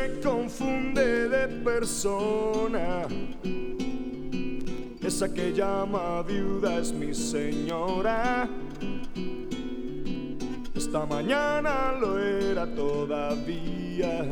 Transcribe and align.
se 0.00 0.20
confunde 0.20 1.28
de 1.28 1.48
persona. 1.62 3.06
Esa 5.02 5.32
que 5.32 5.52
llama 5.52 6.22
viuda 6.22 6.78
es 6.78 6.92
mi 6.92 7.14
señora. 7.14 8.48
Esta 10.74 11.04
mañana 11.06 11.92
lo 12.00 12.18
era 12.18 12.66
todavía. 12.74 14.24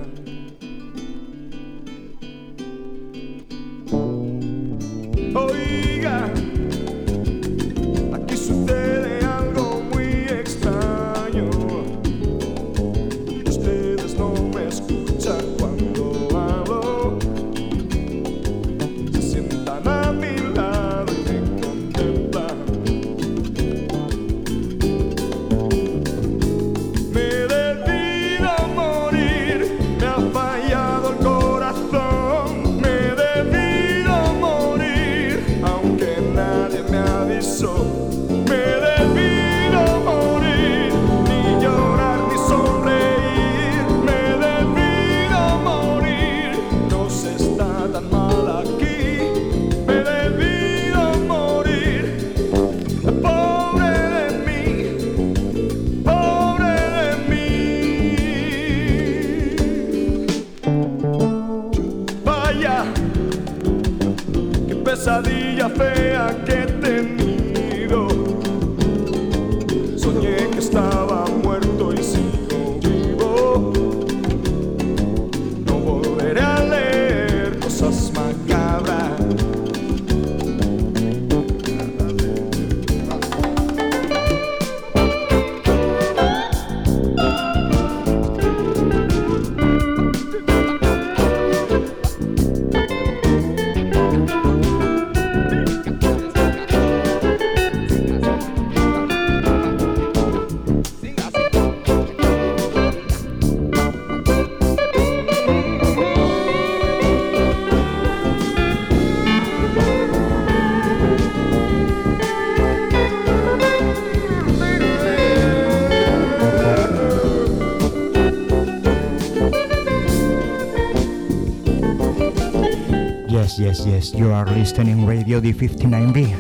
Yes, 123.59 123.85
yes, 123.85 124.15
you 124.15 124.31
are 124.31 124.47
listening 124.47 125.05
Radio 125.05 125.41
D59B. 125.41 126.31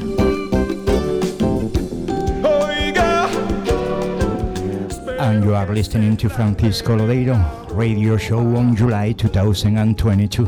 And 5.18 5.42
you 5.44 5.56
are 5.56 5.66
listening 5.66 6.16
to 6.18 6.28
Francisco 6.28 6.96
Lodeiro 6.96 7.36
radio 7.74 8.16
show 8.16 8.38
on 8.54 8.76
July 8.76 9.10
2022. 9.12 10.46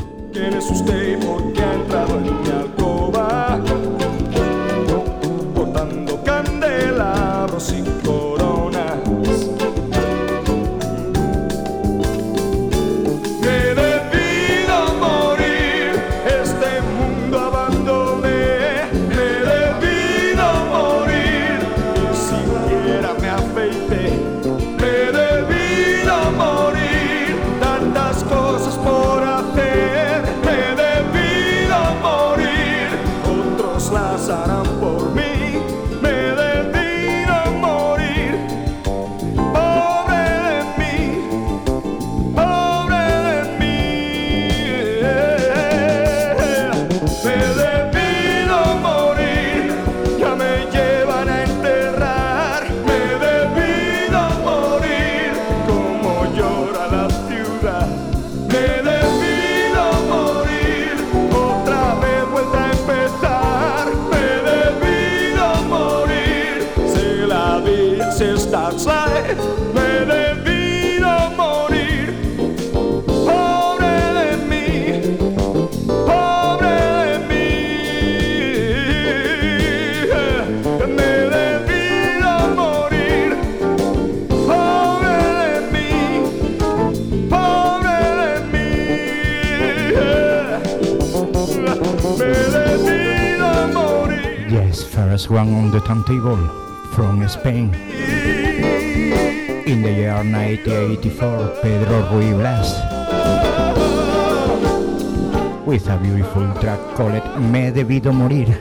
With 105.71 105.87
a 105.87 105.97
beautiful 105.97 106.53
track 106.55 106.79
called 106.97 107.39
Me 107.39 107.61
he 107.61 107.71
Debido 107.71 108.11
Morir. 108.11 108.59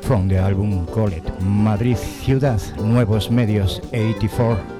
From 0.00 0.28
the 0.28 0.38
album 0.38 0.86
called 0.86 1.42
Madrid 1.42 1.98
Ciudad, 1.98 2.58
Nuevos 2.78 3.28
Medios 3.28 3.86
84. 3.92 4.79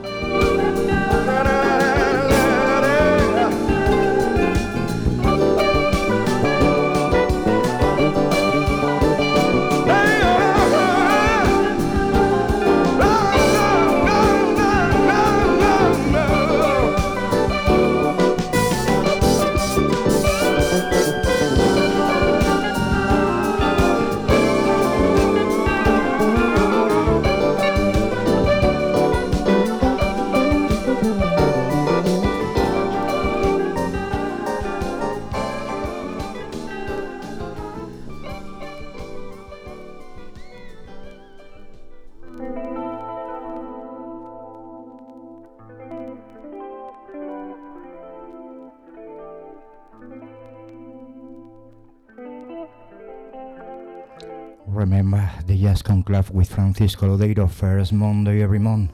With 56.33 56.49
Francisco 56.55 57.07
Lodeiro 57.07 57.49
first 57.49 57.93
Monday 57.93 58.43
every 58.43 58.59
month 58.59 58.93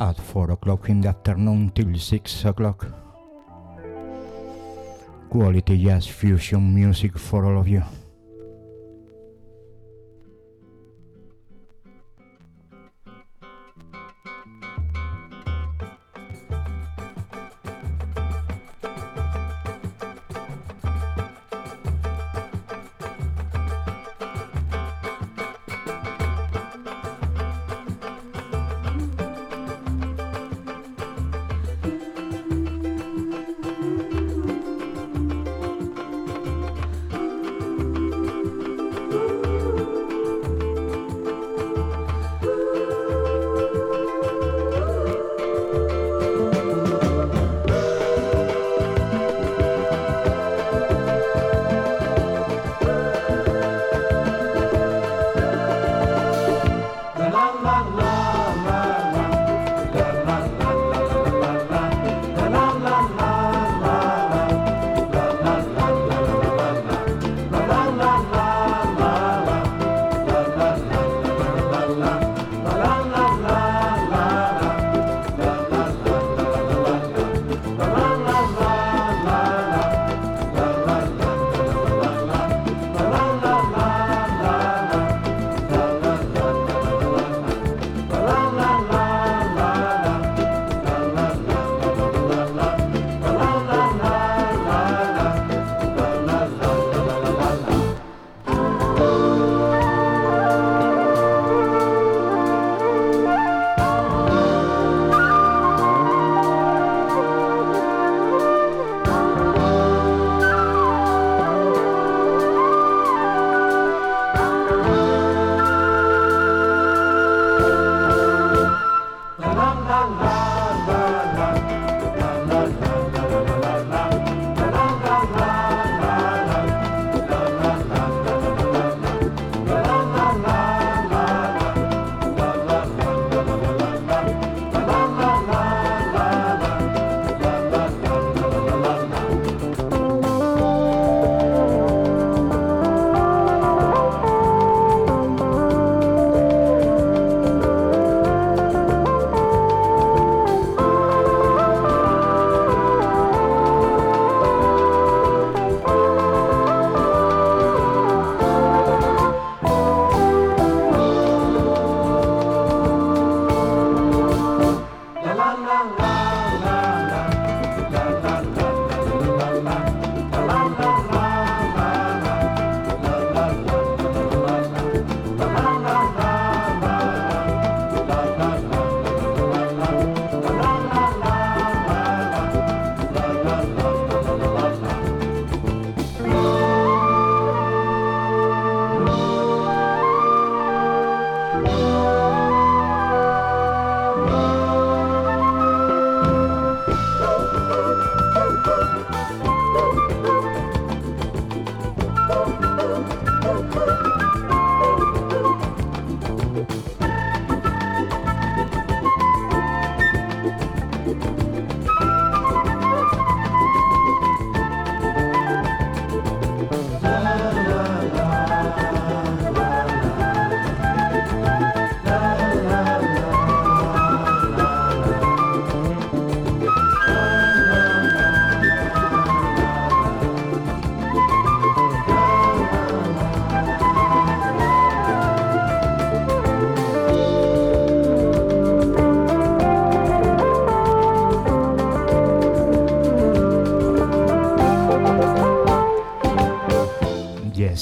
at 0.00 0.16
4 0.16 0.50
o'clock 0.50 0.88
in 0.88 1.00
the 1.00 1.08
afternoon 1.08 1.70
till 1.74 1.94
6 1.94 2.44
o'clock. 2.44 2.86
Quality 5.28 5.84
jazz 5.84 6.06
fusion 6.06 6.74
music 6.74 7.18
for 7.18 7.44
all 7.44 7.60
of 7.60 7.68
you. 7.68 7.82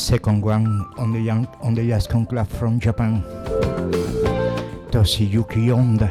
Second 0.09 0.41
one 0.41 0.87
on 0.97 1.13
the 1.13 1.21
young 1.21 1.47
on 1.61 1.75
the 1.75 1.87
jazz 1.87 2.07
conclave 2.07 2.49
from 2.49 2.81
Japan. 2.81 3.23
Toshiyuki 4.91 5.69
Honda 5.69 6.09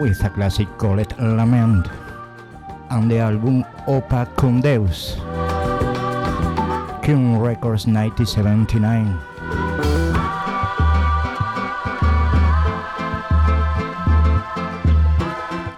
with 0.00 0.24
a 0.24 0.30
classic 0.30 0.66
called 0.78 1.12
Lament 1.18 1.88
and 2.88 3.10
the 3.10 3.18
album 3.18 3.64
Opa 3.86 4.24
Con 4.34 4.62
Deus. 4.62 5.16
Kyun 7.04 7.38
Records 7.38 7.84
1979. 7.86 9.04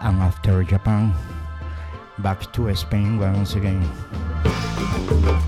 And 0.07 0.23
after 0.23 0.63
Japan, 0.63 1.13
back 2.21 2.53
to 2.53 2.73
Spain 2.77 3.19
once 3.19 3.57
again. 3.57 3.83
Yes, 5.09 5.46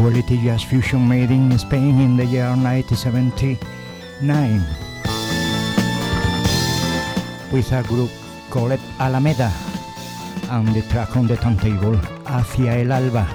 quality 0.00 0.38
jazz 0.38 0.62
fusion 0.62 1.06
made 1.06 1.30
in 1.30 1.58
Spain 1.58 2.00
in 2.00 2.16
the 2.16 2.24
year 2.24 2.48
1979 2.56 4.62
with 7.52 7.70
a 7.72 7.82
group 7.82 8.10
called 8.48 8.80
Alameda 8.98 9.52
and 10.52 10.68
the 10.68 10.80
track 10.88 11.14
on 11.18 11.26
the 11.26 11.36
turntable 11.36 11.96
Hacia 12.24 12.80
el 12.80 12.92
Alba. 12.92 13.28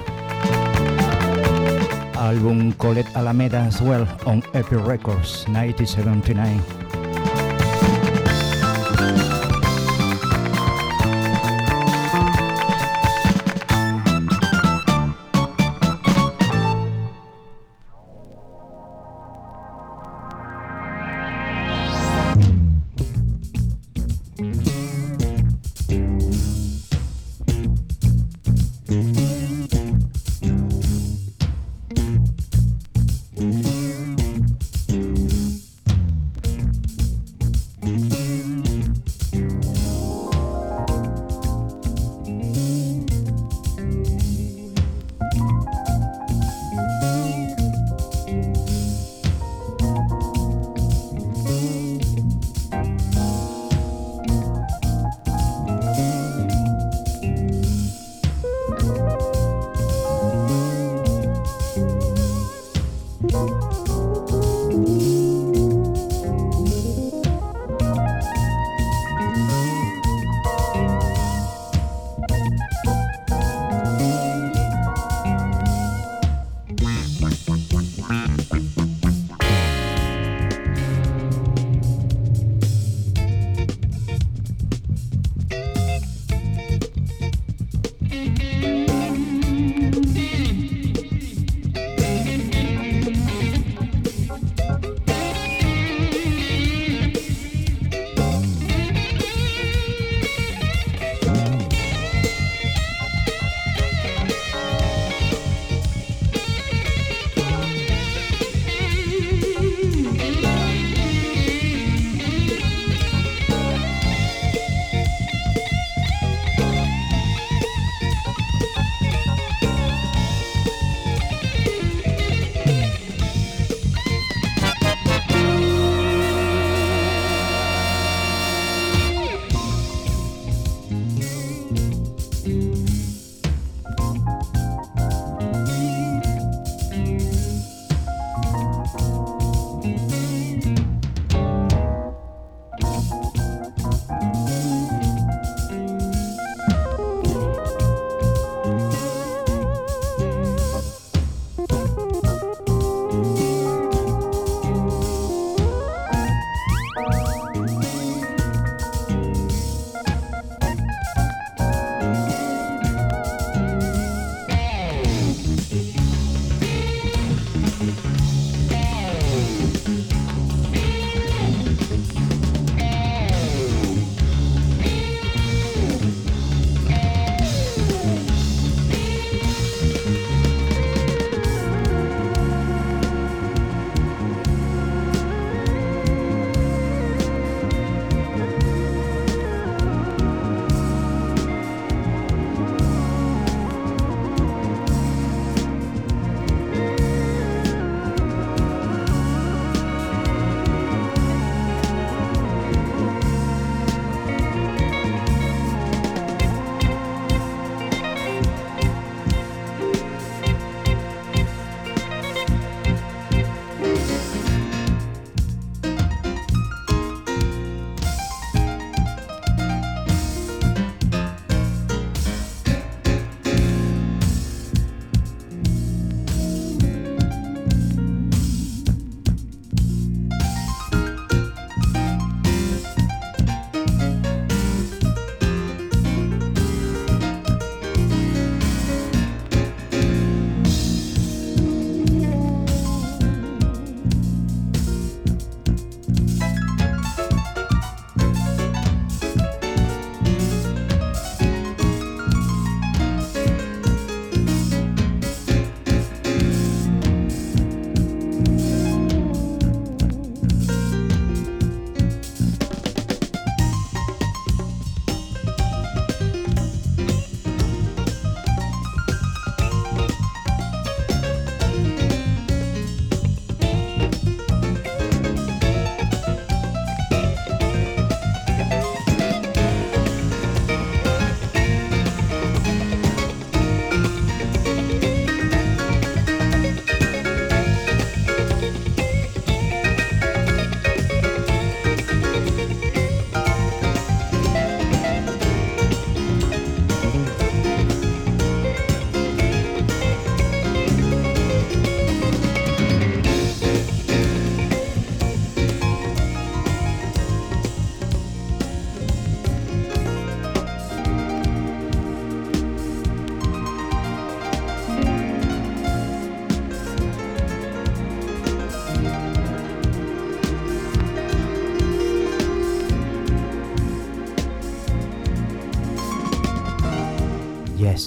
Album 2.18 2.72
called 2.72 3.06
Alameda 3.14 3.58
as 3.58 3.80
well 3.80 4.04
on 4.26 4.42
Epic 4.52 4.84
Records 4.84 5.46
1979. 5.46 6.85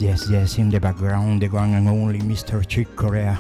Yes, 0.01 0.29
yes, 0.29 0.57
in 0.57 0.69
the 0.69 0.79
background, 0.79 1.41
the 1.41 1.49
one 1.49 1.73
and 1.73 1.89
only 1.89 2.19
Mr. 2.19 2.65
Chick 2.65 2.95
Corea. 2.95 3.37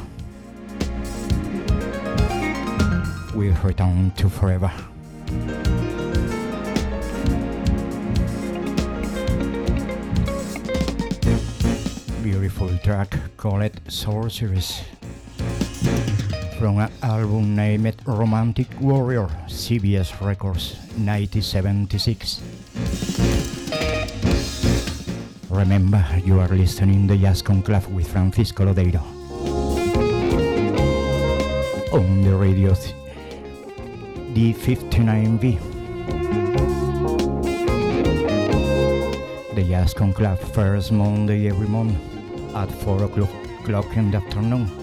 We'll 3.33 3.55
return 3.63 4.11
to 4.17 4.29
forever. 4.29 4.69
Beautiful 12.21 12.77
track 12.79 13.15
called 13.37 13.71
Sorceress 13.87 14.83
from 16.59 16.79
an 16.79 16.91
album 17.01 17.55
named 17.55 17.95
Romantic 18.05 18.67
Warrior, 18.81 19.29
CBS 19.47 20.11
Records, 20.19 20.75
1976. 20.99 22.41
Remember, 25.59 26.05
you 26.23 26.39
are 26.39 26.47
listening 26.47 27.05
the 27.05 27.17
Jazz 27.17 27.41
Conclave 27.41 27.85
with 27.89 28.07
Francisco 28.07 28.63
Lodeiro. 28.63 29.03
On 31.91 32.23
the 32.23 32.33
radio 32.33 32.73
th- 32.73 32.95
D59V. 34.33 35.59
The 39.53 39.63
Jazz 39.67 39.93
Conclave 39.93 40.39
first 40.39 40.93
Monday 40.93 41.49
every 41.49 41.67
month 41.67 41.97
at 42.55 42.71
4 42.71 43.03
o'clock 43.03 43.29
o'clock 43.59 43.97
in 43.97 44.11
the 44.11 44.17
afternoon. 44.17 44.78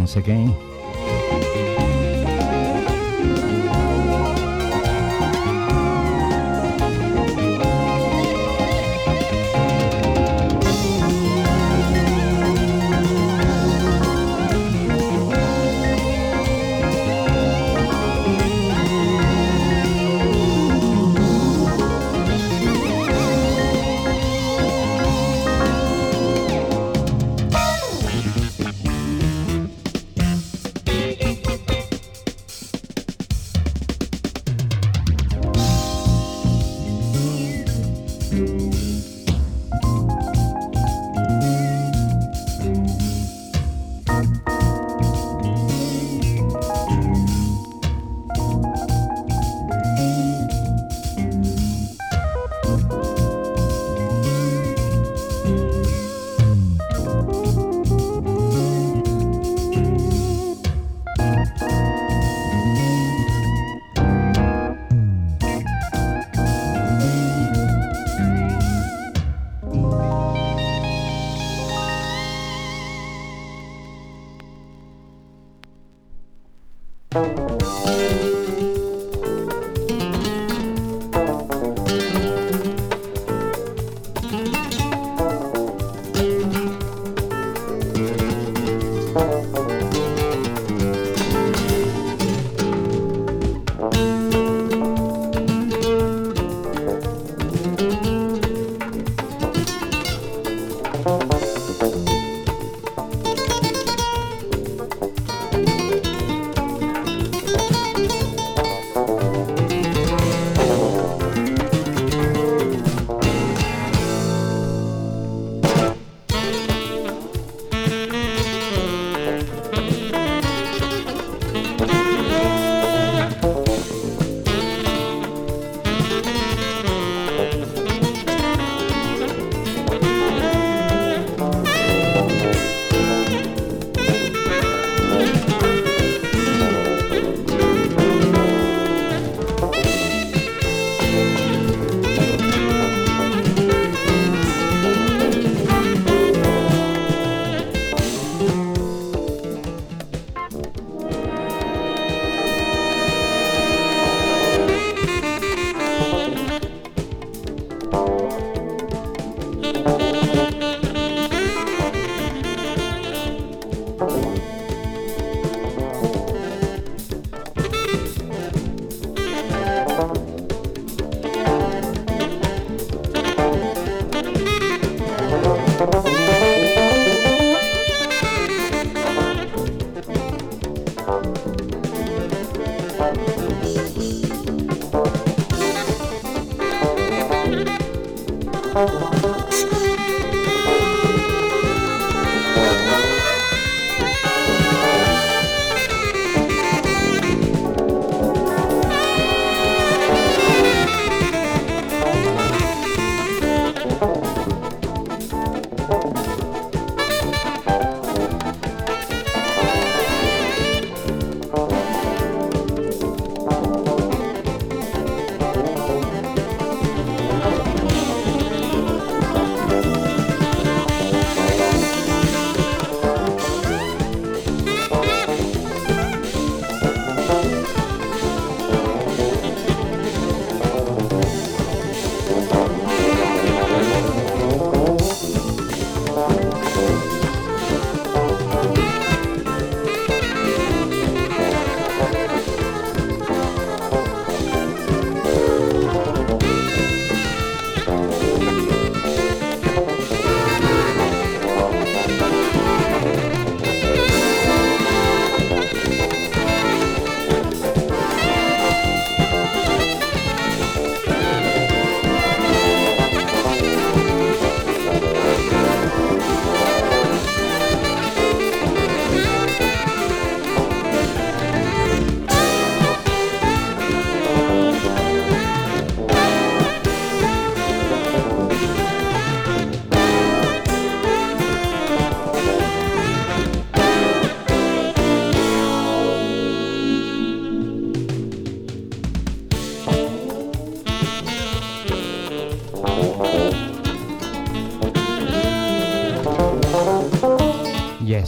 Once 0.00 0.16
again. 0.16 0.69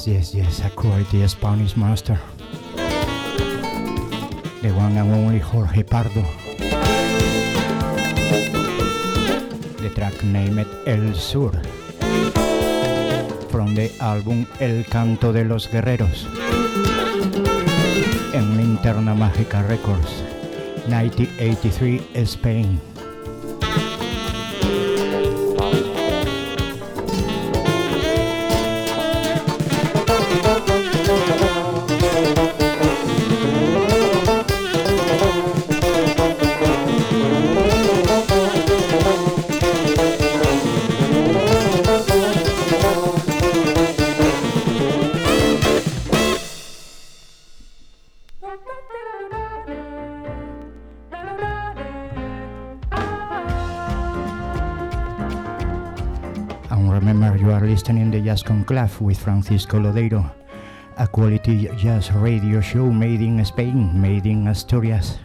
Yes, 0.05 0.35
yes, 0.35 0.35
yes, 0.35 0.67
acquired 0.67 1.07
the 1.13 1.29
Spanish 1.29 1.77
master. 1.77 2.19
The 4.61 4.73
one 4.75 4.99
and 4.99 5.13
only 5.13 5.39
Jorge 5.39 5.85
Pardo. 5.85 6.25
The 9.79 9.91
track 9.95 10.25
named 10.25 10.67
El 10.89 11.15
Sur. 11.15 11.53
From 13.49 13.77
the 13.77 13.93
album 14.01 14.45
El 14.59 14.85
Canto 14.87 15.33
de 15.33 15.45
los 15.45 15.69
Guerreros. 15.69 16.27
En 18.35 18.57
Linterna 18.57 19.15
Mágica 19.15 19.63
Records. 19.69 20.25
1983 20.89 22.03
Spain. 22.27 22.92
Are 57.53 57.67
listening 57.67 58.11
the 58.11 58.21
Jazz 58.21 58.43
Conclave 58.43 59.01
with 59.01 59.19
Francisco 59.19 59.79
Lodeiro, 59.79 60.25
a 60.97 61.07
quality 61.07 61.69
jazz 61.77 62.11
radio 62.13 62.61
show 62.61 62.91
made 62.91 63.21
in 63.21 63.45
Spain, 63.45 64.01
made 64.01 64.27
in 64.27 64.49
Asturias. 64.49 65.19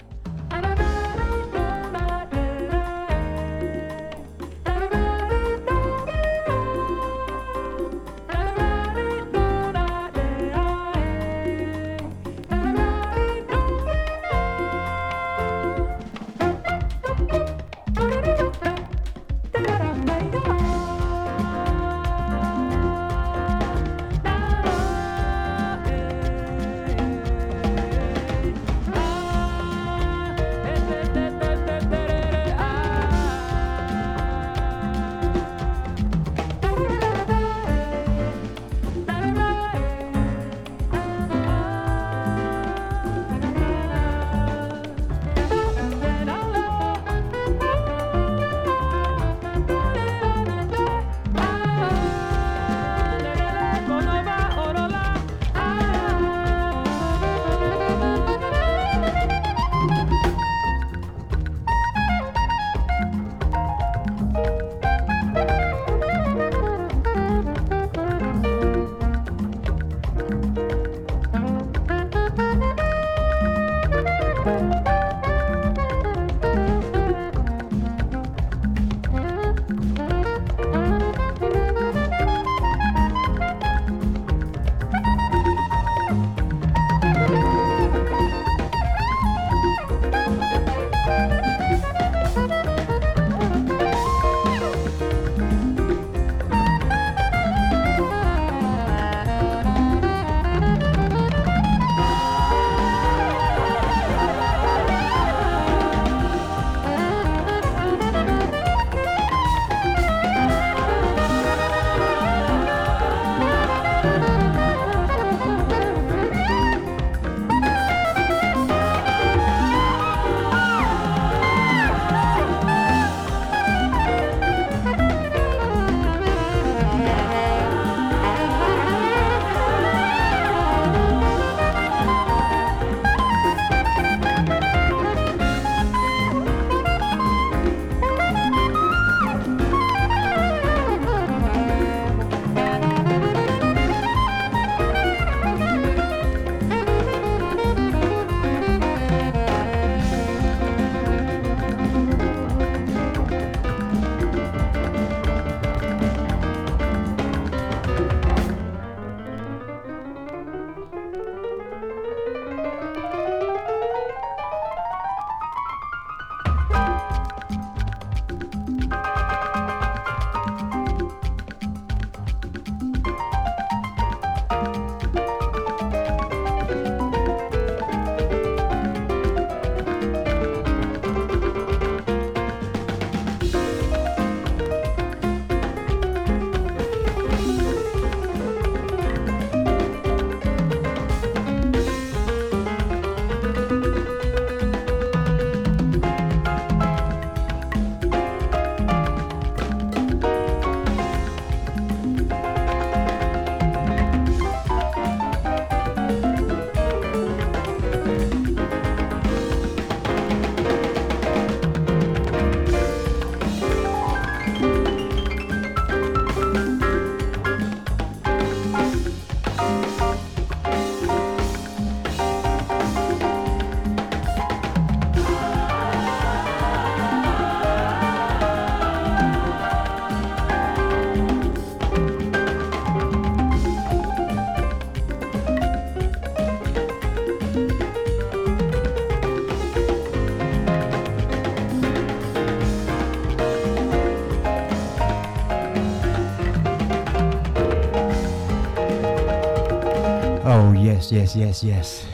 Yes, 251.09 251.37
yes, 251.37 251.37
yes, 251.37 251.63
yes. 251.63 252.05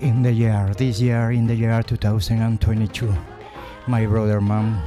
In 0.00 0.22
the 0.22 0.32
year, 0.32 0.72
this 0.78 1.02
year, 1.02 1.32
in 1.32 1.46
the 1.46 1.54
year 1.54 1.82
2022, 1.82 3.14
my 3.86 4.06
brother 4.06 4.40
mom 4.40 4.82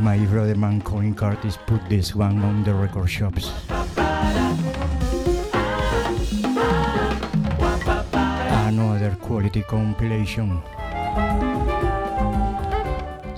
my 0.00 0.18
brother 0.26 0.56
man 0.56 0.82
Colin 0.82 1.14
Curtis 1.14 1.56
put 1.56 1.88
this 1.88 2.16
one 2.16 2.42
on 2.42 2.64
the 2.64 2.74
record 2.74 3.08
shops. 3.08 3.52
Another 8.66 9.16
quality 9.20 9.62
compilation. 9.62 10.60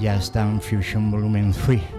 Jazz 0.00 0.30
Dance 0.30 0.64
Fusion 0.64 1.10
Volume 1.10 1.52
3. 1.52 1.93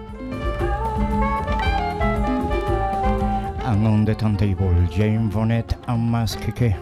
On 3.86 4.04
the 4.04 4.16
turntable, 4.16 4.74
Jane 4.90 5.30
Bonnet 5.30 5.76
and 5.88 6.10
Masqueke 6.12 6.76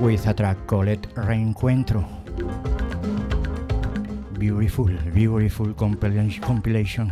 with 0.00 0.26
a 0.26 0.34
track 0.34 0.58
called 0.66 1.02
Reencuentro. 1.14 2.04
Beautiful, 4.38 4.90
beautiful 5.14 5.68
compila- 5.68 6.42
compilation. 6.42 7.10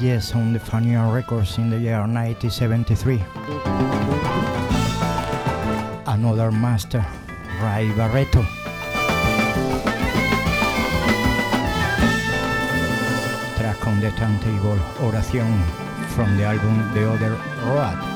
Yes, 0.00 0.34
on 0.34 0.52
the 0.52 0.58
Fania 0.58 1.12
Records 1.12 1.58
in 1.58 1.70
the 1.70 1.78
year 1.78 2.00
1973. 2.00 3.22
Another 6.06 6.50
master, 6.50 7.04
Ray 7.60 7.92
Barreto. 7.96 8.42
Track 13.56 13.86
on 13.86 14.00
the 14.00 14.10
turntable, 14.16 14.78
Oración, 14.98 15.62
from 16.14 16.36
the 16.36 16.44
album 16.44 16.92
The 16.94 17.10
Other 17.10 17.38
Road. 17.66 18.11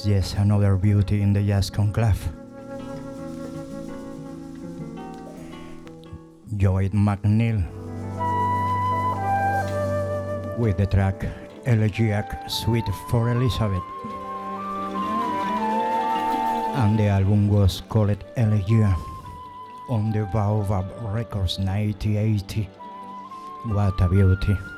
Is 0.00 0.06
yes 0.06 0.34
another 0.34 0.76
beauty 0.76 1.20
in 1.20 1.32
the 1.32 1.42
jazz 1.42 1.68
conclave. 1.68 2.20
Joy 6.56 6.88
McNeil 6.88 7.60
with 10.58 10.76
the 10.78 10.86
track 10.86 11.26
Elegiac 11.66 12.48
Suite 12.48 12.88
for 13.10 13.30
Elizabeth. 13.30 13.82
And 16.80 16.98
the 16.98 17.08
album 17.08 17.48
was 17.48 17.82
called 17.88 18.24
Elegia 18.36 18.94
on 19.88 20.12
the 20.12 20.26
Baobab 20.32 20.86
Records 21.12 21.58
1980. 21.58 22.68
What 23.66 24.00
a 24.00 24.08
beauty. 24.08 24.69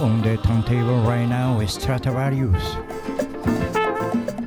On 0.00 0.20
the 0.22 0.36
turntable 0.42 1.00
right 1.02 1.26
now 1.26 1.60
is 1.60 1.78
Stratovarius 1.78 2.62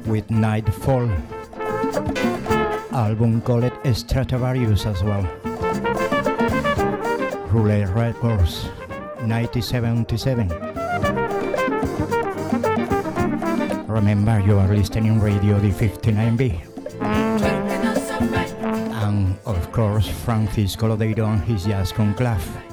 with 0.05 0.29
Nightfall. 0.29 1.09
Album 2.91 3.41
called 3.41 3.63
Stratovarius 3.83 4.85
as 4.85 5.01
well. 5.01 5.23
Roulette 7.51 7.89
Records, 7.95 8.65
1977. 9.25 10.49
Remember, 13.87 14.39
you 14.41 14.57
are 14.59 14.67
listening 14.67 15.19
Radio 15.21 15.59
D59B. 15.59 16.68
Course, 19.99 20.23
Francisco 20.23 20.87
Lodeiro 20.87 21.27
and 21.27 21.43
his 21.43 21.65
Jazz 21.65 21.91
Conclave. 21.91 22.68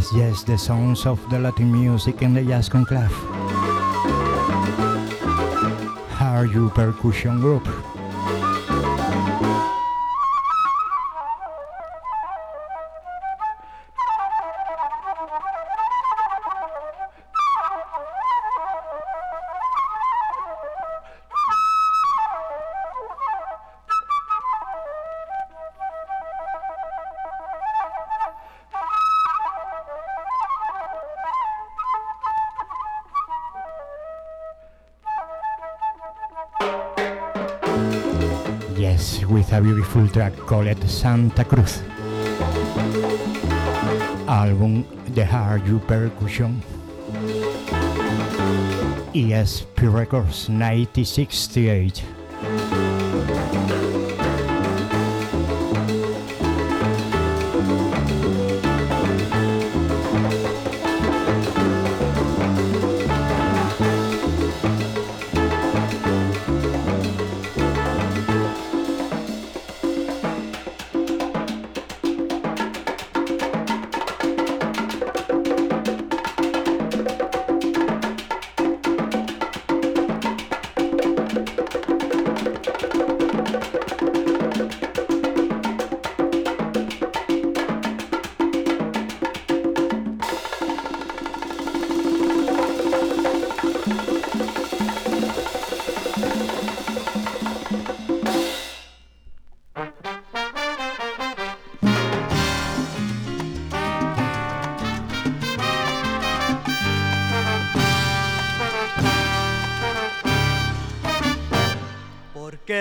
Yes, 0.00 0.12
yes, 0.14 0.42
the 0.44 0.56
sounds 0.56 1.04
of 1.04 1.20
the 1.28 1.38
Latin 1.38 1.70
music 1.70 2.22
in 2.22 2.32
the 2.32 2.42
Jazz 2.42 2.70
Conclave. 2.70 3.12
Are 6.18 6.46
you 6.46 6.70
percussion 6.70 7.38
group? 7.38 7.68
a 39.60 39.62
beautiful 39.62 40.08
track 40.08 40.34
called 40.46 40.88
Santa 40.88 41.44
Cruz. 41.44 41.82
Album 44.26 44.86
The 45.14 45.24
Hard 45.24 45.66
You 45.66 45.80
Percussion. 45.80 46.62
ESP 49.12 49.92
Records 49.92 50.48
1968. 50.48 52.02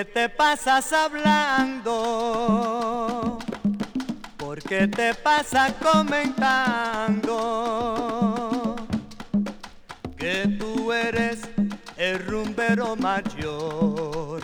Pasas 0.05 0.93
hablando? 0.93 1.89
¿Por 4.37 4.61
qué 4.61 4.87
te 4.87 5.13
pasas 5.13 5.73
comentando 5.73 7.35
que 10.17 10.47
tú 10.59 10.93
eres 10.93 11.41
el 11.97 12.25
rumbero 12.25 12.95
mayor? 12.95 14.41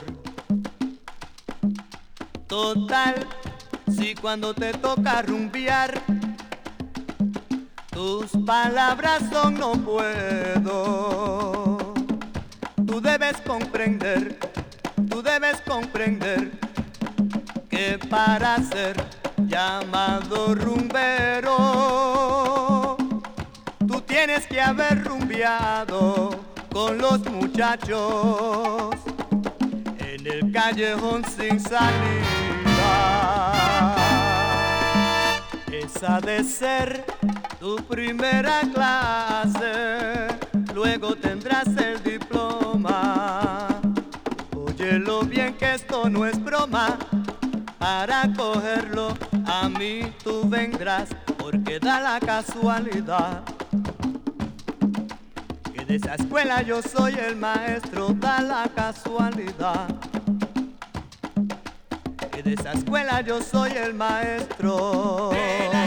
Total, 2.48 3.16
si 3.88 4.14
cuando 4.16 4.54
te 4.54 4.74
toca 4.74 5.22
rumbear, 5.22 6.02
tus 7.92 8.32
palabras 8.46 9.24
son 9.32 9.56
no 9.56 9.74
puedo. 9.74 10.74
Tú 12.86 13.02
debes 13.02 13.38
comprender 13.42 14.45
debes 15.26 15.60
comprender 15.62 16.52
que 17.70 17.98
para 18.10 18.58
ser 18.58 18.96
llamado 19.48 20.54
rumbero, 20.54 21.56
tú 23.88 24.02
tienes 24.02 24.46
que 24.46 24.62
haber 24.62 25.04
rumbeado 25.04 26.30
con 26.72 27.00
los 27.00 27.20
muchachos 27.26 28.96
en 29.98 30.28
el 30.28 30.52
callejón 30.52 31.26
sin 31.26 31.60
salida. 31.60 31.96
Esa 35.72 36.22
de 36.22 36.44
ser 36.44 37.04
tu 37.60 37.78
primera 37.78 38.62
clase, 38.74 40.28
luego 40.74 41.16
tendrás 41.16 41.68
el 41.68 42.05
esto 45.76 46.10
no 46.10 46.26
es 46.26 46.42
broma. 46.42 46.98
Para 47.78 48.32
cogerlo 48.34 49.14
a 49.46 49.68
mí 49.68 50.14
tú 50.24 50.48
vendrás, 50.48 51.10
porque 51.38 51.80
da 51.80 52.00
la 52.00 52.20
casualidad. 52.20 53.44
Que 55.74 55.86
de 55.86 55.96
esa 55.98 56.16
escuela 56.16 56.62
yo 56.62 56.82
soy 56.82 57.16
el 57.16 57.36
maestro, 57.36 58.10
da 58.14 58.42
la 58.42 58.70
casualidad. 58.74 59.88
Que 62.32 62.42
de 62.42 62.54
esa 62.54 62.72
escuela 62.72 63.20
yo 63.22 63.42
soy 63.42 63.72
el 63.72 63.94
maestro. 63.94 65.32
De 65.32 65.70
la 65.74 65.86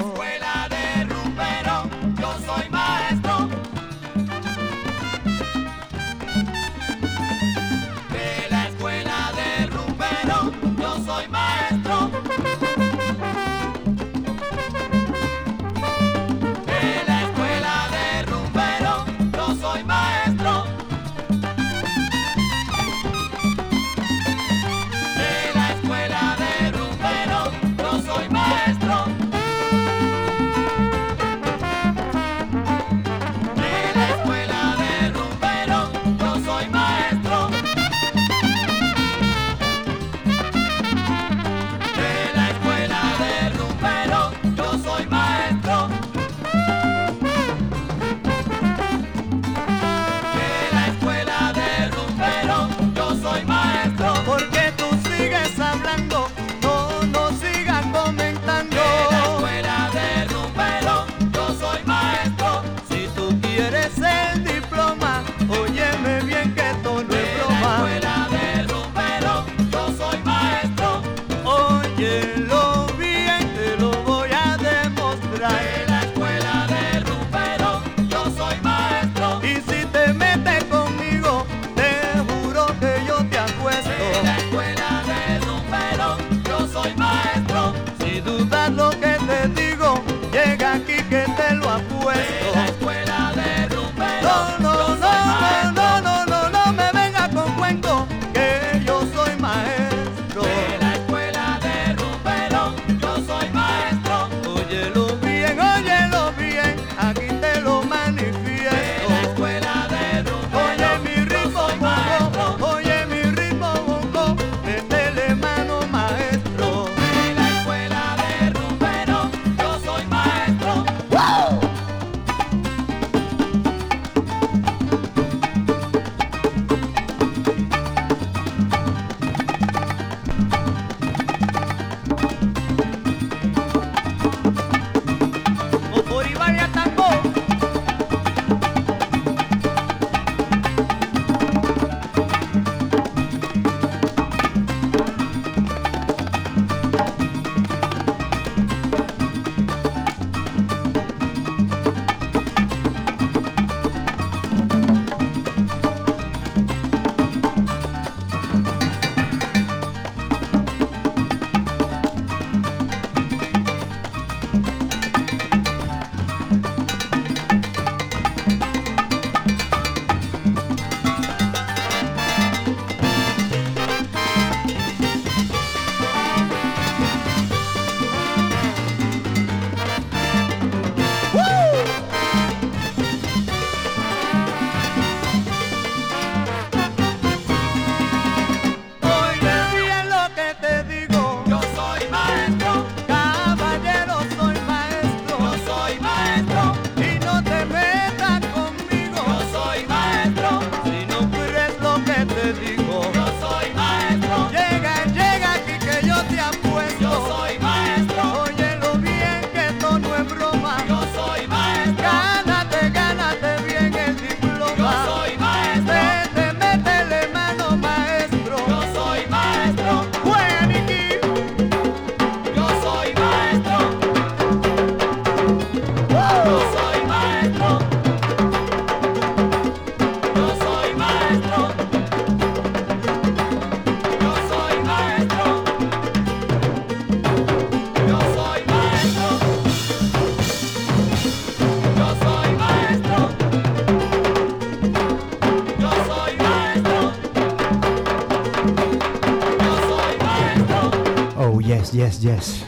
yes. 252.21 252.65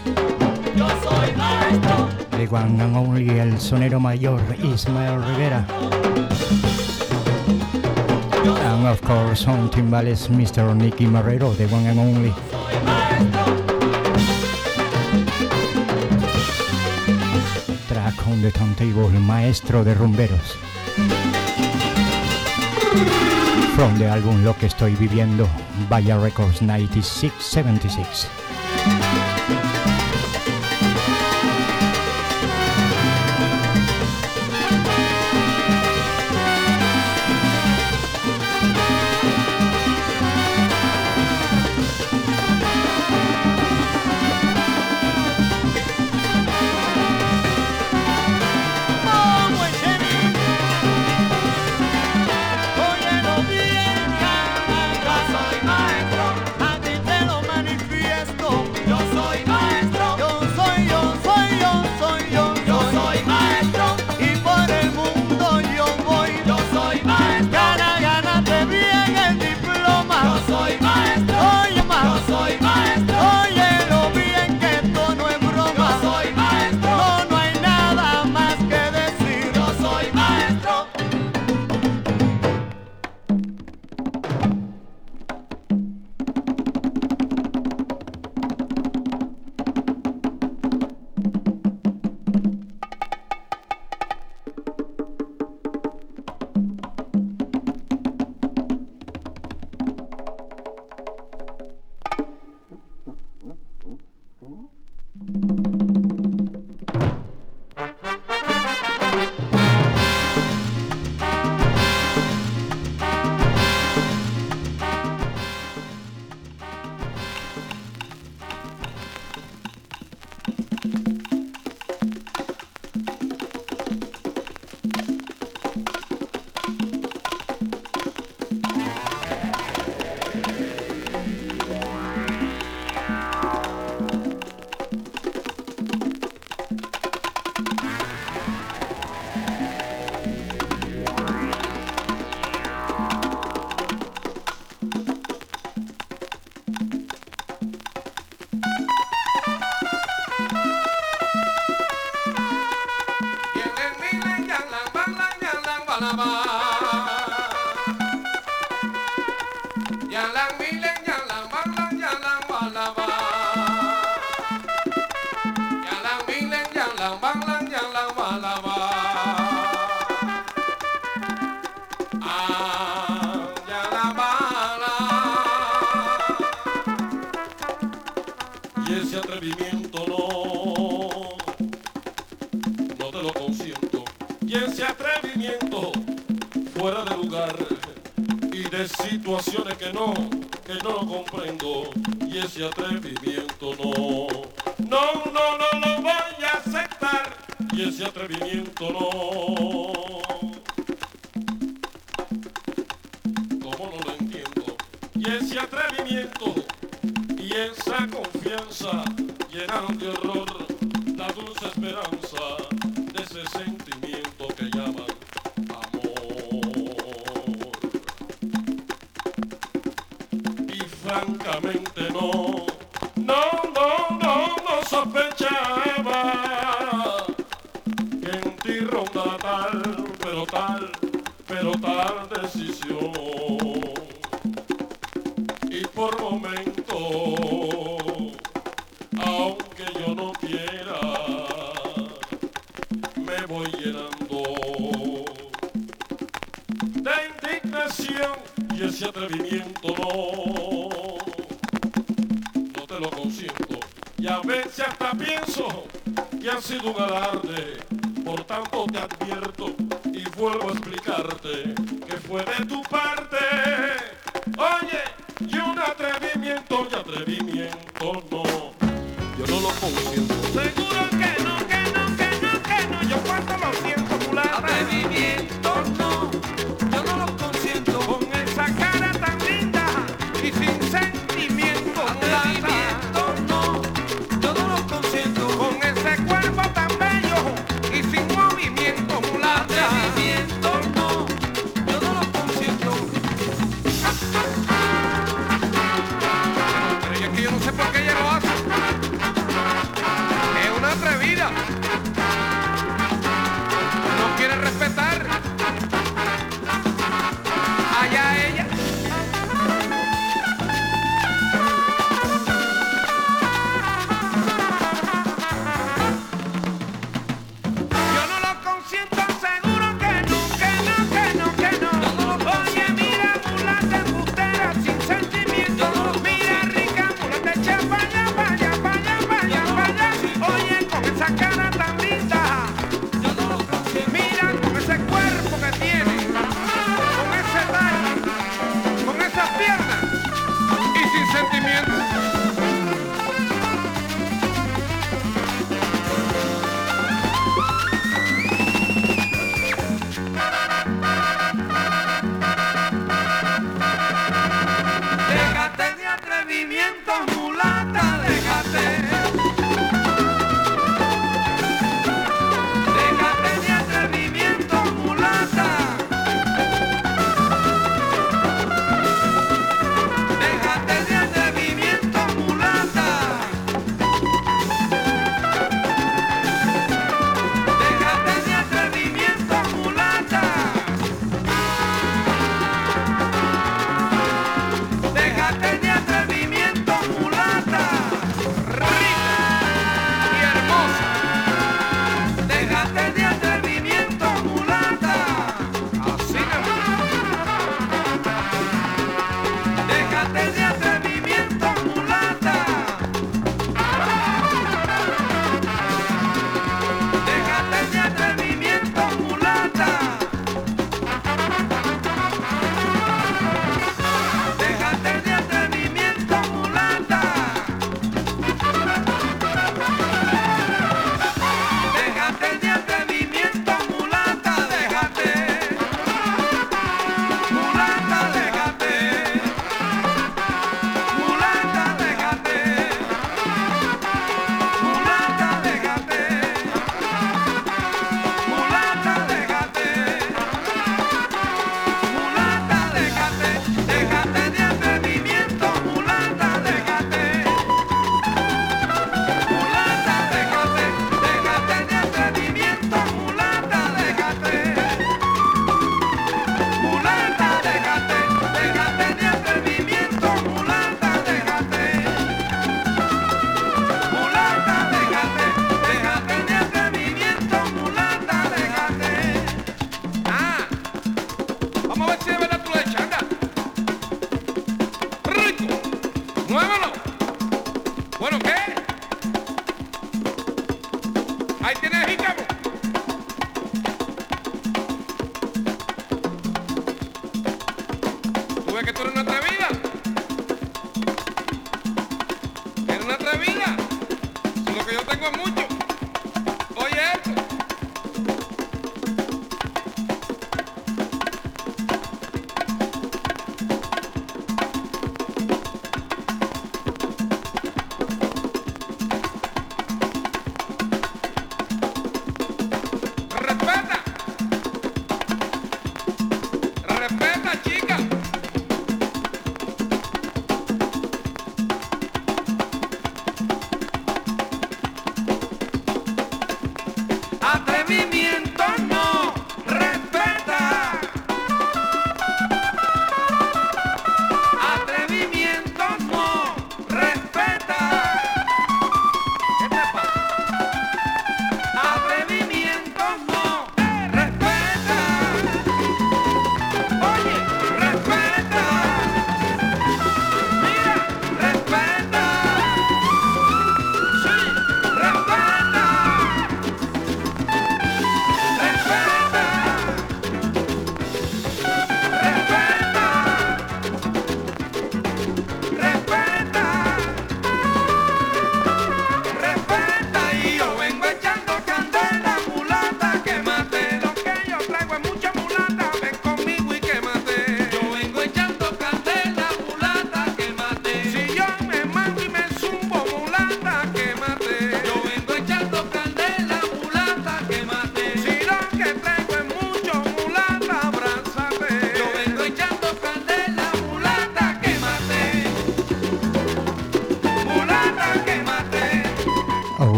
Yo 0.76 0.88
soy 1.02 1.32
maestro. 1.36 2.08
The 2.30 2.46
one 2.46 2.80
and 2.80 2.96
only, 2.96 3.38
el 3.38 3.58
sonero 3.58 4.00
mayor 4.00 4.40
Ismael 4.62 5.18
Rivera. 5.18 5.66
And 8.44 8.86
of 8.86 9.00
course, 9.02 9.46
on 9.46 9.70
timbales, 9.70 10.28
Mr. 10.28 10.74
Nicky 10.74 11.06
Marrero, 11.06 11.54
the 11.56 11.66
one 11.66 11.86
and 11.86 11.98
only. 11.98 12.32
Track 17.88 18.26
on 18.26 18.42
the 18.42 18.50
turntable, 18.52 19.10
el 19.10 19.20
maestro 19.20 19.84
de 19.84 19.94
rumberos. 19.94 20.56
From 23.74 23.98
the 23.98 24.10
álbum 24.10 24.44
Lo 24.44 24.54
que 24.56 24.66
estoy 24.66 24.94
viviendo, 24.94 25.48
Vaya 25.88 26.18
Records 26.18 26.60
9676. 26.62 28.39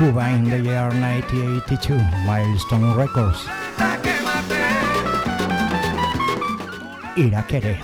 Cuba 0.00 0.30
in 0.30 0.44
the 0.44 0.58
year 0.58 0.88
1982, 0.88 1.92
Milestone 2.24 2.96
Records. 2.96 3.44
Irakere. 7.18 7.76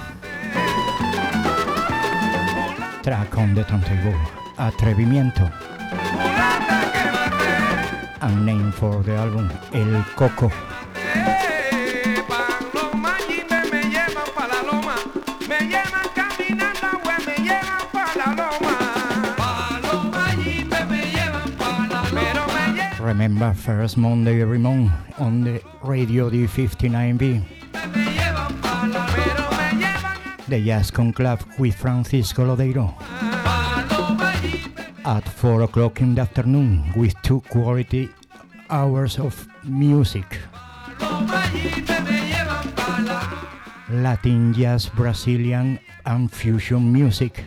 Track 3.03 3.37
on 3.37 3.55
the 3.55 3.65
turntable, 3.65 4.19
Atrevimiento. 4.57 5.53
And 8.23 8.47
name 8.47 8.73
for 8.73 9.03
the 9.03 9.13
album, 9.13 9.53
El 9.75 10.03
Coco. 10.17 10.51
First 23.55 23.97
Monday 23.97 24.43
every 24.43 24.59
month 24.59 24.93
on 25.19 25.43
the 25.43 25.63
radio 25.83 26.29
D59B. 26.29 27.43
The 30.49 30.65
Jazz 30.65 30.91
Conclave 30.91 31.45
with 31.59 31.75
Francisco 31.75 32.45
Lodeiro. 32.45 32.95
At 35.05 35.29
4 35.29 35.63
o'clock 35.63 36.01
in 36.01 36.15
the 36.15 36.23
afternoon 36.23 36.93
with 36.97 37.15
two 37.23 37.41
quality 37.49 38.09
hours 38.69 39.19
of 39.19 39.47
music. 39.65 40.39
Latin 43.91 44.53
jazz, 44.53 44.89
Brazilian, 44.89 45.79
and 46.05 46.31
fusion 46.31 46.93
music. 46.93 47.46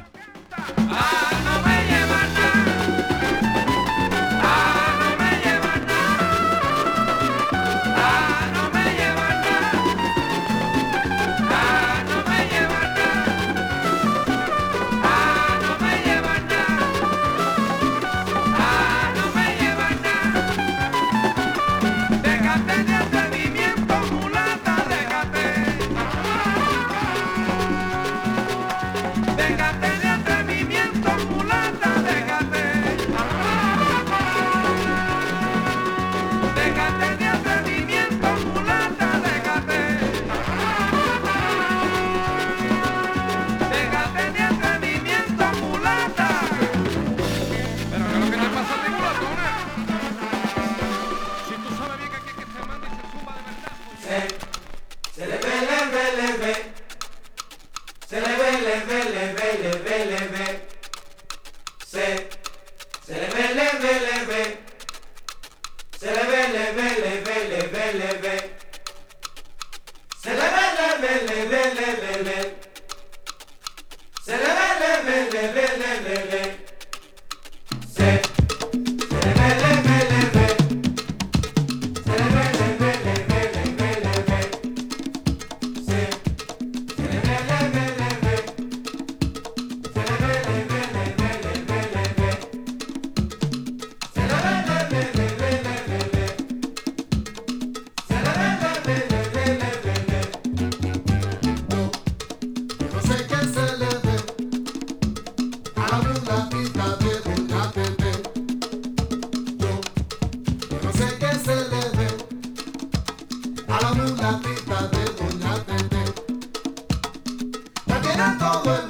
todo 118.37 118.75
el 118.75 118.88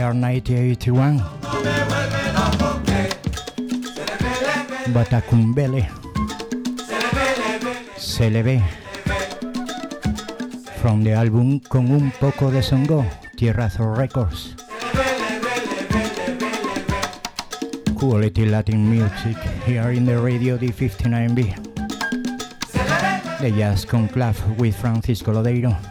year 0.00 0.14
1981. 0.14 1.20
Batacumbele. 4.94 5.88
Se. 7.96 8.62
From 10.80 11.04
the 11.04 11.12
album 11.12 11.60
Con 11.60 11.90
un 11.90 12.10
poco 12.18 12.50
de 12.50 12.62
songo, 12.62 13.04
Tierrazo 13.36 13.94
Records. 13.94 14.54
Quality 17.94 18.46
Latin 18.46 18.88
music 18.88 19.36
here 19.66 19.92
in 19.92 20.06
the 20.06 20.18
Radio 20.18 20.56
D59B. 20.56 21.54
The 23.40 23.50
Jazz 23.50 23.84
Conclave 23.84 24.40
with 24.58 24.74
Francisco 24.74 25.32
Lodeiro. 25.32 25.89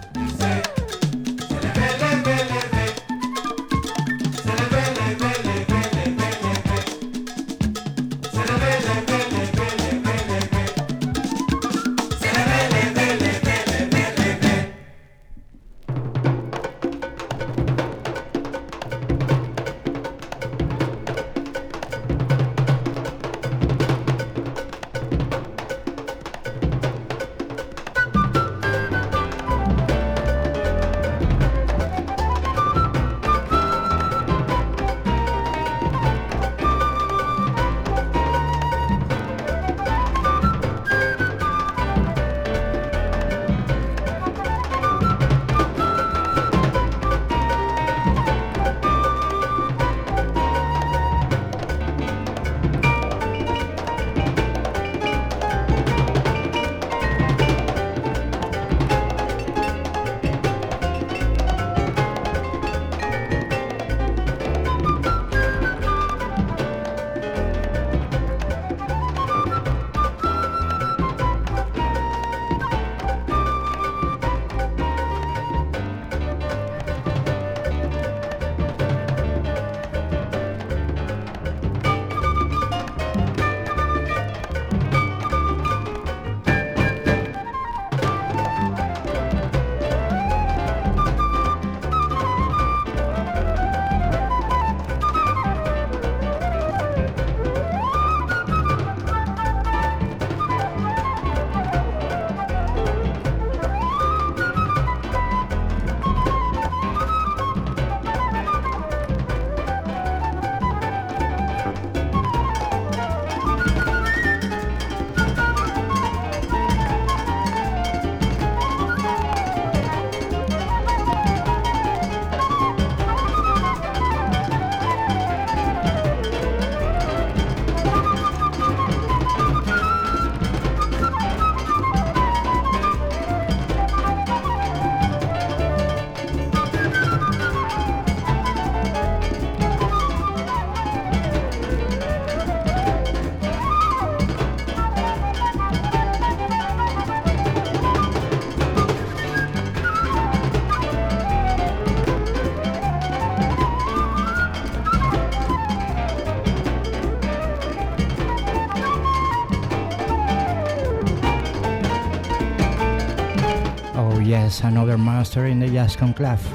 Another 164.70 165.00
master 165.00 165.48
in 165.48 165.60
the 165.60 165.68
jazz 165.68 165.96
conclave. 165.96 166.46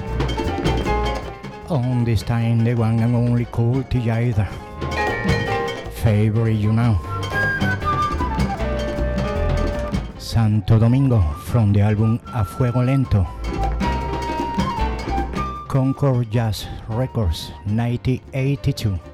On 1.69 2.05
this 2.05 2.23
time, 2.23 2.63
the 2.63 2.73
one 2.73 3.01
and 3.01 3.17
only 3.17 3.45
Cal 3.47 3.83
Tjader. 3.91 4.47
Favorite 5.95 6.53
you 6.53 6.73
know. 6.73 6.95
Santo 10.17 10.79
Domingo 10.79 11.21
from 11.43 11.73
the 11.73 11.81
album 11.81 12.21
A 12.33 12.45
Fuego 12.45 12.85
Lento. 12.85 13.27
Concord 15.67 16.31
Jazz 16.31 16.69
Records 16.89 17.51
1982. 17.67 19.14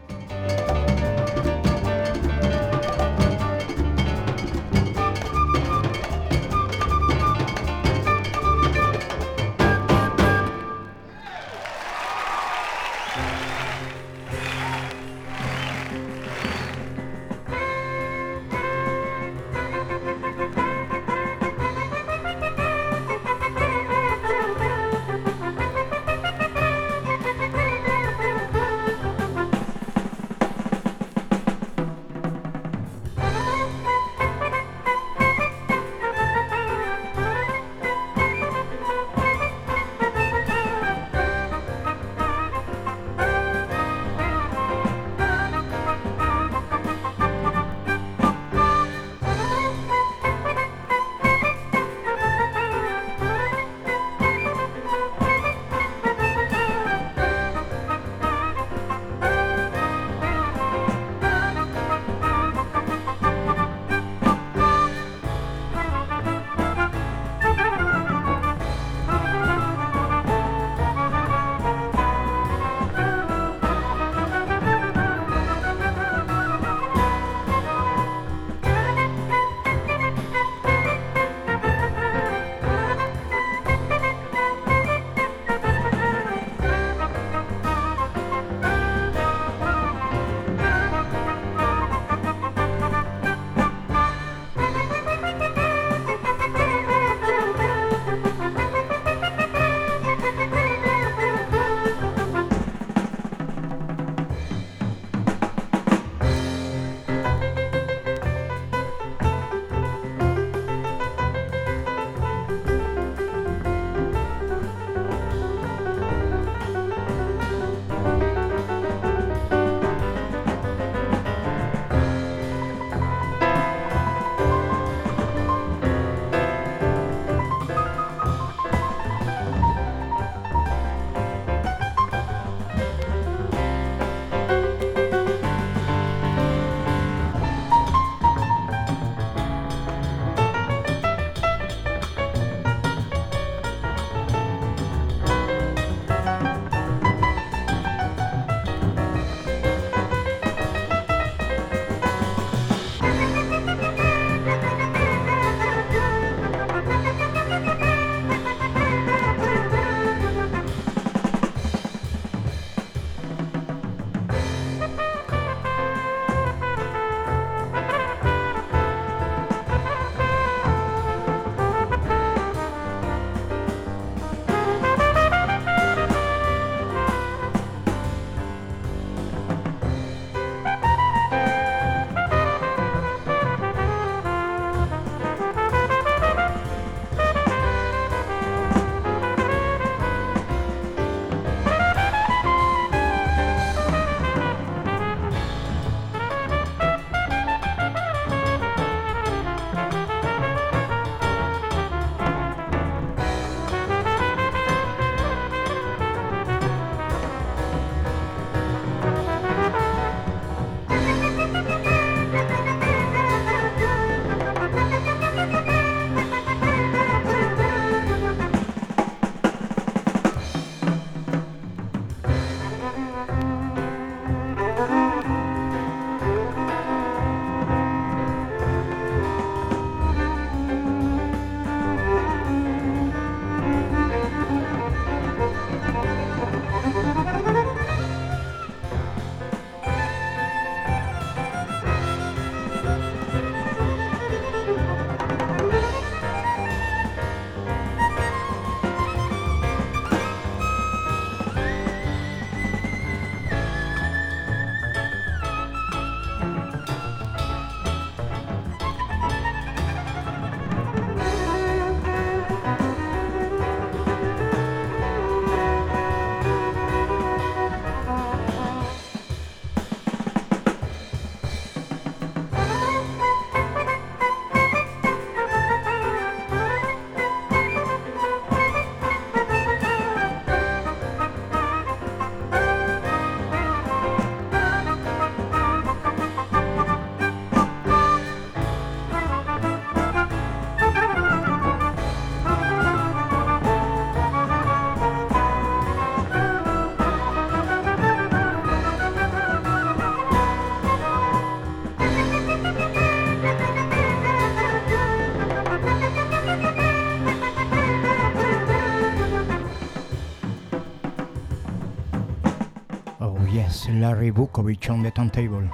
Larry 314.01 314.32
Vuckovich 314.32 314.89
on 314.89 315.02
the 315.02 315.10
turntable. 315.10 315.68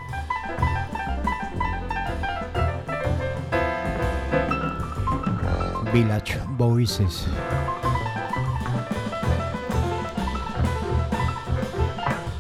Village 5.93 6.35
Voices. 6.59 7.29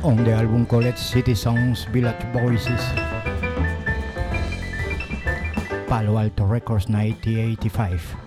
On 0.02 0.16
the 0.24 0.32
album 0.32 0.66
called 0.66 0.98
City 0.98 1.36
Sounds 1.36 1.84
Village 1.84 2.24
Voices. 2.32 2.82
Palo 5.86 6.18
Alto 6.18 6.44
Records 6.46 6.88
1985. 6.88 8.25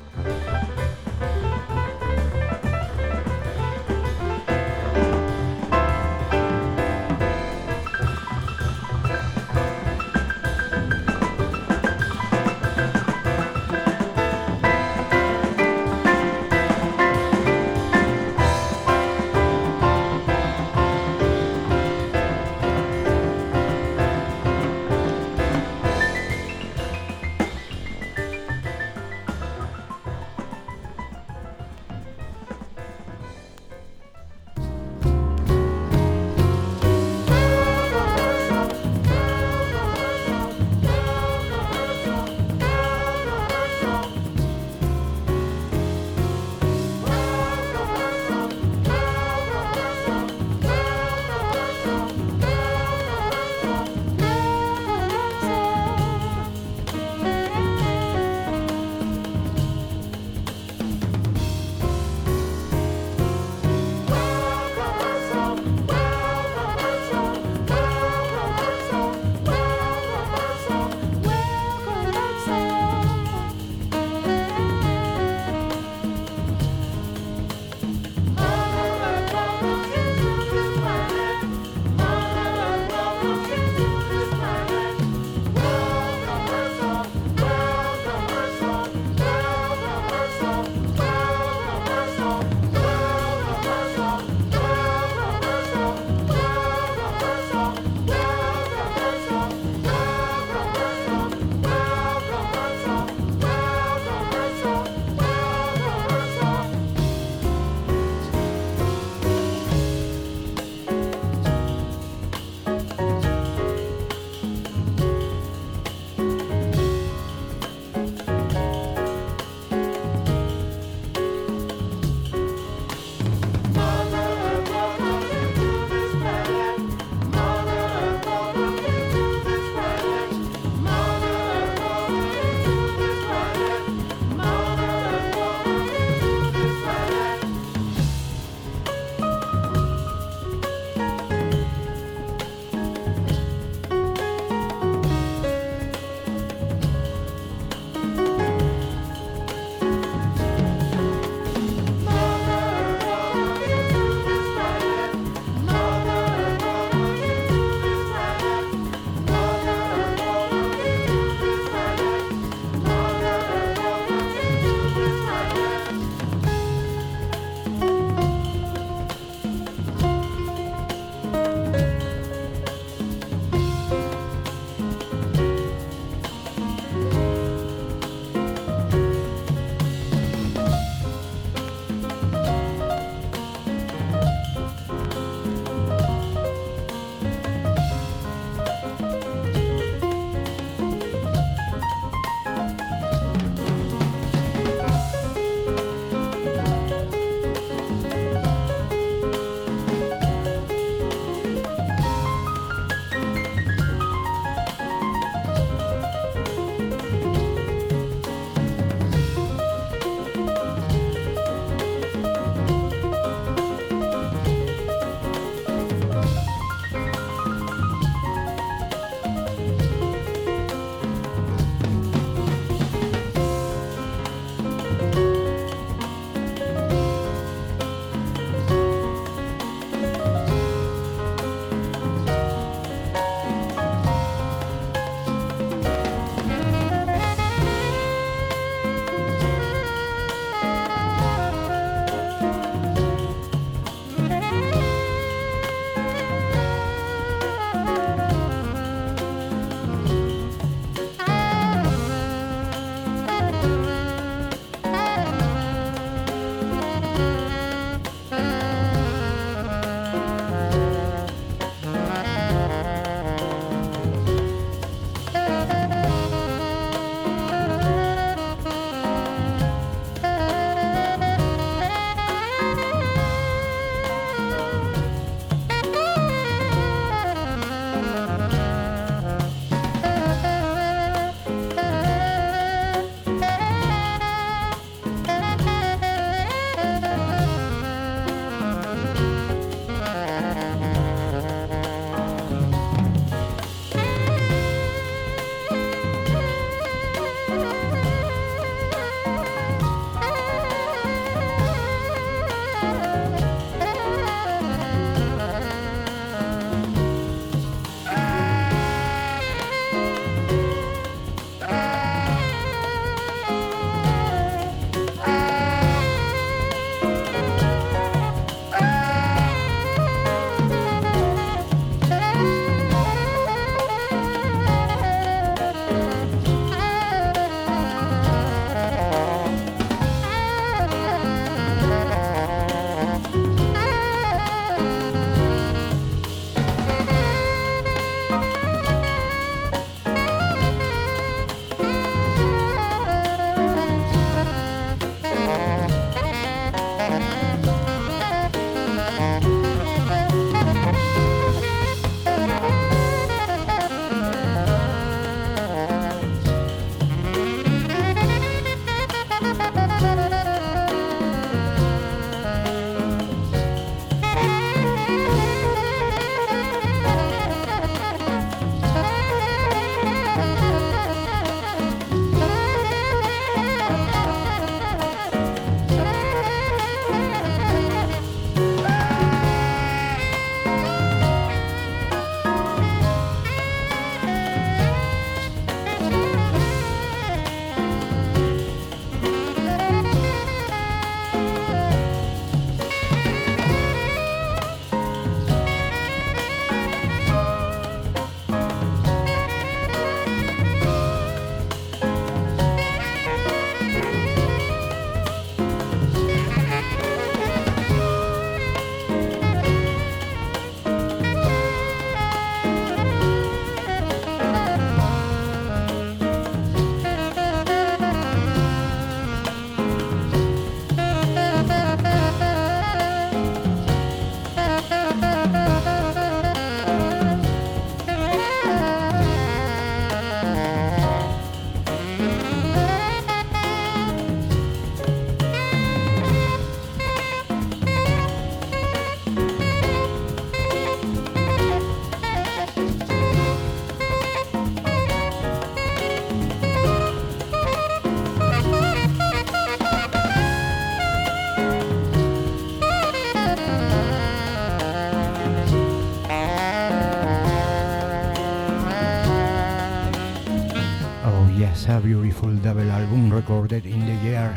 Double 462.64 462.92
album 462.92 463.32
recorded 463.32 463.86
in 463.86 464.06
the 464.06 464.14
year 464.22 464.54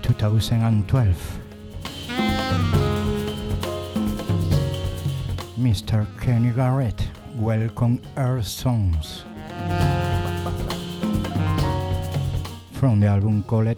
2012. 0.00 1.38
Mr. 5.58 6.06
Kenny 6.18 6.50
Garrett, 6.50 7.06
Welcome 7.34 8.00
Earth 8.16 8.46
Songs. 8.46 9.24
From 12.72 13.00
the 13.00 13.08
album 13.08 13.42
called 13.42 13.76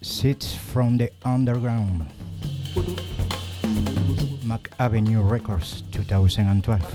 Seeds 0.00 0.54
from 0.54 0.98
the 0.98 1.10
Underground. 1.24 2.06
Mack 4.44 4.70
Avenue 4.78 5.22
Records 5.22 5.82
2012. 5.90 6.94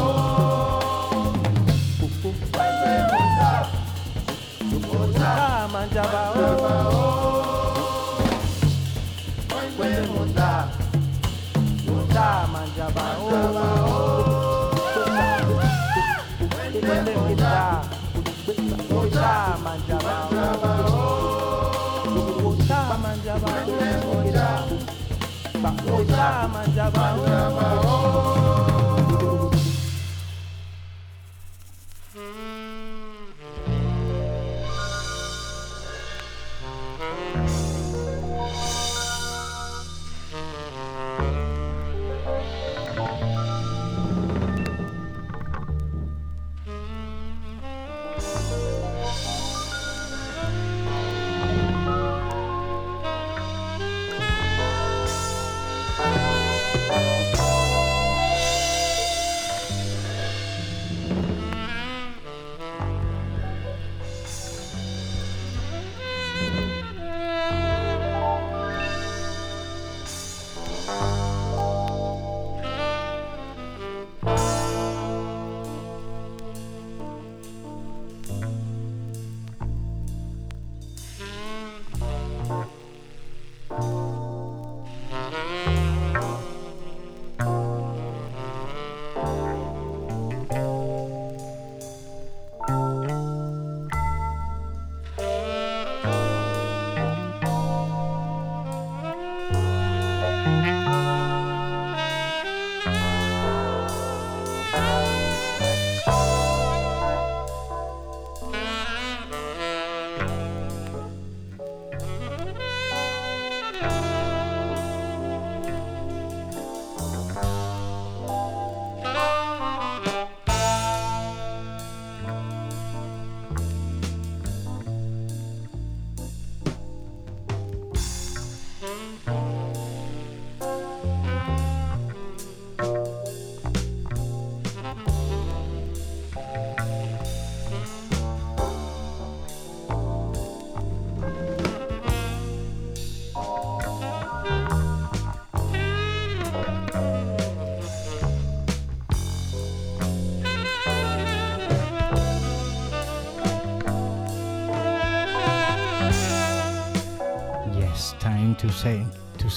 Yes, 26.81 27.30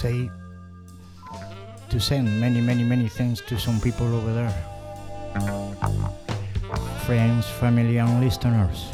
say 0.05 0.29
to 1.89 1.97
send 1.97 2.29
many 2.37 2.61
many 2.61 2.85
many 2.85 3.09
thanks 3.09 3.41
to 3.41 3.57
some 3.57 3.81
people 3.81 4.05
over 4.05 4.33
there. 4.37 4.53
Friends, 7.09 7.49
family 7.57 7.97
and 7.97 8.21
listeners. 8.21 8.93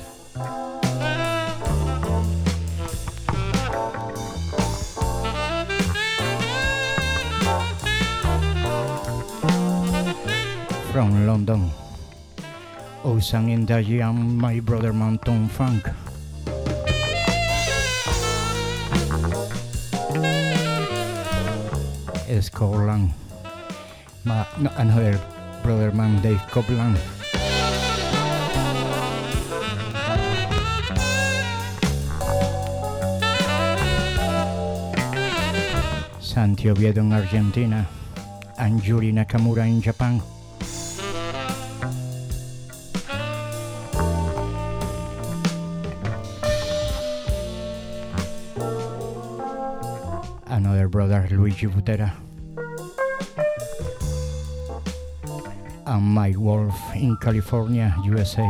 From 10.95 11.27
London. 11.27 11.75
Osan 13.03 13.51
Indaji 13.51 13.99
and 13.99 14.39
my 14.39 14.61
brother 14.61 14.93
Mountain 14.93 15.49
Frank. 15.49 15.91
Scotland. 22.61 23.09
Ma, 24.29 24.45
no, 24.61 24.69
another 24.77 25.19
brother 25.63 25.91
man, 25.93 26.21
Dave 26.21 26.45
Copeland. 26.53 27.01
Santi 36.21 36.69
Oviedo 36.69 37.01
in 37.01 37.15
Argentina 37.15 37.89
and 38.59 38.85
Yuri 38.85 39.11
Nakamura 39.11 39.65
in 39.65 39.81
Japan. 39.81 40.21
Another 50.45 50.89
brother, 50.89 51.27
Luigi 51.31 51.67
Butera. 51.67 52.30
And 55.91 56.03
Mike 56.03 56.39
Wolf 56.39 56.95
in 56.95 57.17
California, 57.17 57.93
USA. 58.05 58.47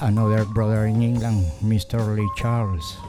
Another 0.00 0.44
brother 0.44 0.86
in 0.86 1.02
England, 1.02 1.44
Mr. 1.60 2.16
Lee 2.16 2.30
Charles. 2.36 3.07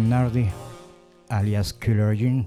Bernardi, 0.00 0.48
alias 1.30 1.72
Killer 1.72 2.14
Jim, 2.14 2.46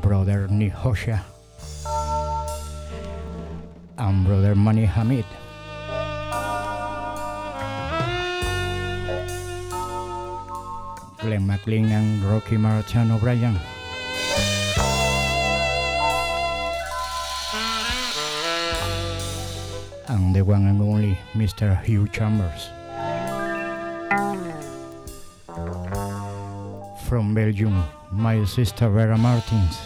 brother 0.00 0.46
Nihosha, 0.46 1.18
and 3.98 4.24
brother 4.24 4.54
Mani 4.54 4.84
Hamid. 4.84 5.26
Glenn 11.18 11.46
McLean 11.48 11.90
and 11.90 12.22
Rocky 12.22 12.56
Marchand 12.56 13.10
O'Brien. 13.10 13.58
And 20.06 20.32
the 20.32 20.44
one 20.44 20.68
and 20.68 20.80
only 20.80 21.18
Mr. 21.34 21.82
Hugh 21.82 22.06
Chambers. 22.06 22.70
From 27.14 27.32
Belgium, 27.32 27.80
my 28.10 28.44
sister 28.44 28.90
Vera 28.90 29.16
Martins. 29.16 29.78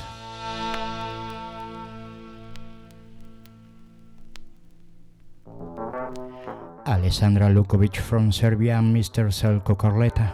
Alessandra 6.86 7.50
Lukovic 7.52 7.98
from 7.98 8.32
Serbia 8.32 8.76
Mr. 8.80 9.28
Selko 9.28 9.76
Carleta. 9.76 10.32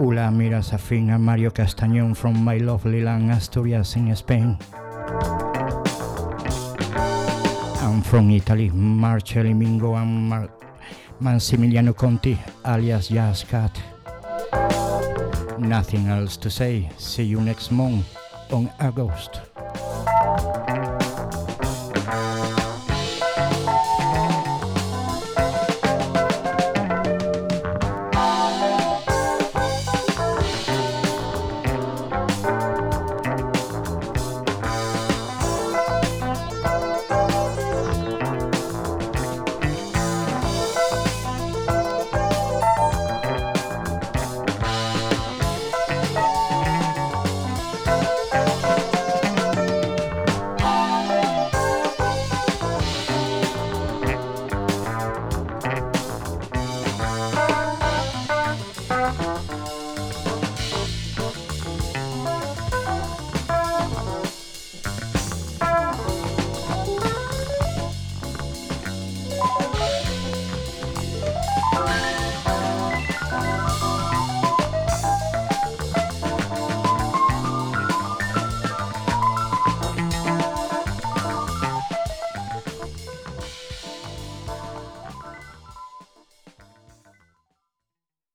Ula 0.00 0.28
Mira 0.32 0.60
Safin 0.60 1.16
Mario 1.20 1.50
Castañón 1.52 2.16
from 2.16 2.42
my 2.42 2.58
lovely 2.58 3.00
land 3.00 3.30
Asturias 3.30 3.94
in 3.94 4.10
Spain. 4.16 4.58
And 7.80 8.04
from 8.04 8.32
Italy, 8.32 8.70
Marcelli 8.70 9.54
Mingo 9.54 9.94
and 9.94 10.28
Mar- 10.28 10.63
Massimiliano 11.20 11.94
Conti, 11.94 12.38
alias 12.64 13.08
Jazz 13.08 13.44
Cat. 13.44 13.80
Nothing 15.58 16.08
else 16.08 16.36
to 16.38 16.50
say. 16.50 16.90
See 16.98 17.24
you 17.24 17.40
next 17.40 17.70
month 17.70 18.04
on 18.50 18.70
August. 18.80 19.43